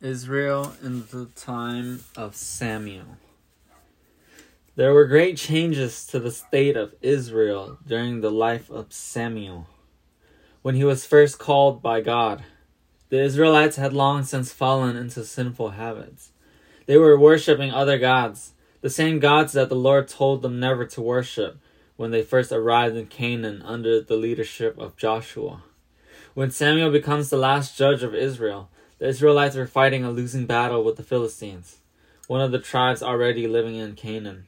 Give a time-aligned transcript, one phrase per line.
[0.00, 3.16] Israel in the time of Samuel.
[4.76, 9.66] There were great changes to the state of Israel during the life of Samuel.
[10.62, 12.44] When he was first called by God,
[13.08, 16.30] the Israelites had long since fallen into sinful habits.
[16.86, 18.52] They were worshipping other gods,
[18.82, 21.58] the same gods that the Lord told them never to worship
[21.96, 25.64] when they first arrived in Canaan under the leadership of Joshua.
[26.34, 30.82] When Samuel becomes the last judge of Israel, the Israelites were fighting a losing battle
[30.82, 31.78] with the Philistines,
[32.26, 34.46] one of the tribes already living in Canaan.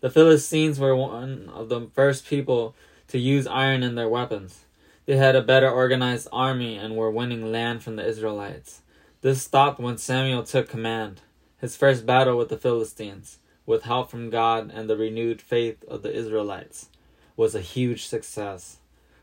[0.00, 2.74] The Philistines were one of the first people
[3.08, 4.64] to use iron in their weapons.
[5.06, 8.82] They had a better organized army and were winning land from the Israelites.
[9.22, 11.22] This stopped when Samuel took command,
[11.58, 16.02] his first battle with the Philistines, with help from God and the renewed faith of
[16.02, 16.90] the Israelites,
[17.36, 18.76] was a huge success.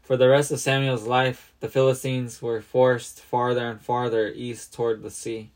[0.04, 5.02] For the rest of Samuel's life, the Philistines were forced farther and farther east toward
[5.02, 5.52] the sea.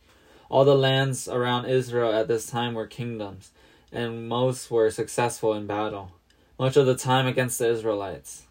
[0.48, 3.52] All the lands around Israel at this time were kingdoms,
[3.92, 6.14] and most were successful in battle,
[6.58, 8.44] much of the time against the Israelites.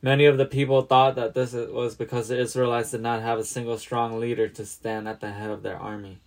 [0.00, 3.44] Many of the people thought that this was because the Israelites did not have a
[3.44, 6.20] single strong leader to stand at the head of their army.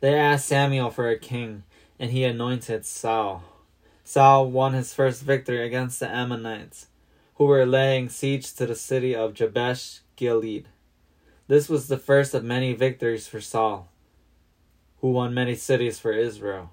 [0.00, 1.62] They asked Samuel for a king,
[1.96, 3.44] and he anointed Saul.
[4.02, 6.88] Saul won his first victory against the Ammonites
[7.36, 10.68] who were laying siege to the city of Jabesh Gilead.
[11.48, 13.88] This was the first of many victories for Saul,
[15.00, 16.70] who won many cities for Israel.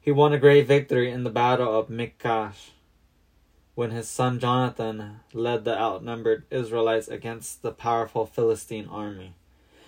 [0.00, 2.72] He won a great victory in the battle of Michmash,
[3.74, 9.34] when his son Jonathan led the outnumbered Israelites against the powerful Philistine army.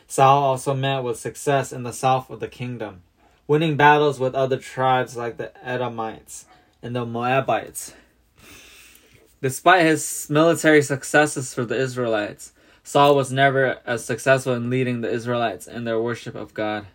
[0.07, 3.03] Saul also met with success in the south of the kingdom,
[3.49, 6.47] winning battles with other tribes like the Edomites
[6.81, 7.95] and the Moabites.
[9.43, 12.53] Despite his military successes for the Israelites,
[12.85, 16.87] Saul was never as successful in leading the Israelites in their worship of God.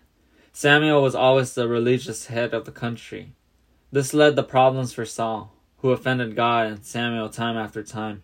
[0.54, 3.34] Samuel was always the religious head of the country.
[3.92, 8.24] This led to problems for Saul, who offended God and Samuel time after time.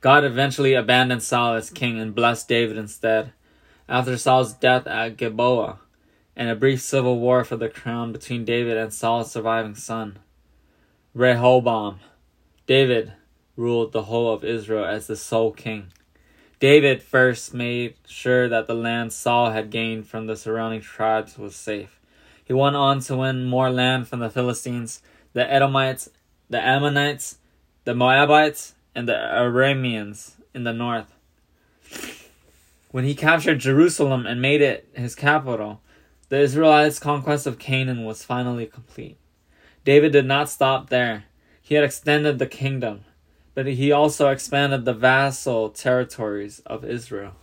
[0.00, 3.32] God eventually abandoned Saul as king and blessed David instead.
[3.86, 5.80] After Saul's death at Gilboa,
[6.34, 10.18] and a brief civil war for the crown between David and Saul's surviving son,
[11.12, 12.00] Rehoboam,
[12.68, 13.14] David
[13.56, 15.86] ruled the whole of Israel as the sole king.
[16.60, 21.56] David first made sure that the land Saul had gained from the surrounding tribes was
[21.56, 21.98] safe.
[22.44, 25.00] He went on to win more land from the Philistines,
[25.32, 26.10] the Edomites,
[26.50, 27.38] the Ammonites,
[27.84, 31.14] the Moabites, and the Arameans in the north.
[32.90, 35.80] When he captured Jerusalem and made it his capital,
[36.28, 39.16] the Israelites' conquest of Canaan was finally complete.
[39.86, 41.24] David did not stop there.
[41.68, 43.04] He had extended the kingdom,
[43.54, 47.34] but he also expanded the vassal territories of Israel.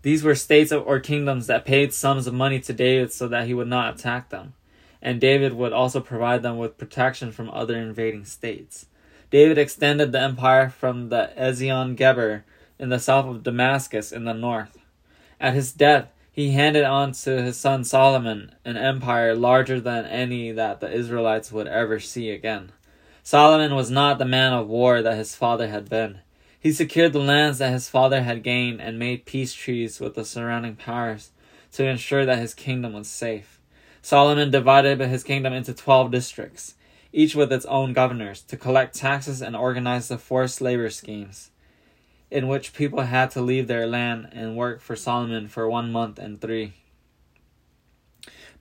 [0.00, 3.52] These were states or kingdoms that paid sums of money to David so that he
[3.52, 4.54] would not attack them,
[5.02, 8.86] and David would also provide them with protection from other invading states.
[9.28, 12.46] David extended the empire from the Ezion Geber
[12.78, 14.78] in the south of Damascus in the north.
[15.38, 20.52] At his death, he handed on to his son Solomon an empire larger than any
[20.52, 22.72] that the Israelites would ever see again.
[23.24, 26.18] Solomon was not the man of war that his father had been.
[26.58, 30.24] He secured the lands that his father had gained and made peace treaties with the
[30.24, 31.30] surrounding powers
[31.72, 33.60] to ensure that his kingdom was safe.
[34.02, 36.74] Solomon divided his kingdom into twelve districts,
[37.12, 41.50] each with its own governors, to collect taxes and organize the forced labor schemes,
[42.30, 46.18] in which people had to leave their land and work for Solomon for one month
[46.18, 46.74] and three.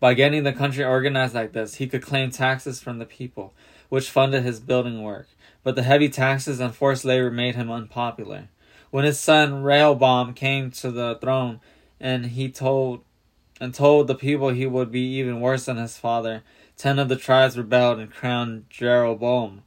[0.02, 3.54] By getting the country organized like this, he could claim taxes from the people
[3.88, 5.28] which funded his building work,
[5.64, 8.50] but the heavy taxes and forced labor made him unpopular.
[8.90, 11.60] When his son Rehoboam came to the throne,
[12.00, 13.04] and he told
[13.60, 16.42] and told the people he would be even worse than his father,
[16.78, 19.62] ten of the tribes rebelled and crowned Jeroboam,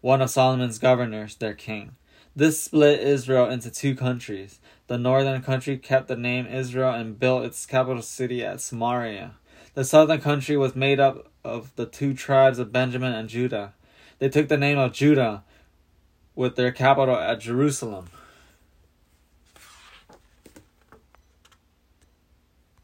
[0.00, 1.94] one of Solomon's governors, their king.
[2.34, 4.58] This split Israel into two countries.
[4.88, 9.36] The northern country kept the name Israel and built its capital city at Samaria.
[9.76, 13.74] The southern country was made up of the two tribes of Benjamin and Judah.
[14.18, 15.44] They took the name of Judah
[16.34, 18.06] with their capital at Jerusalem.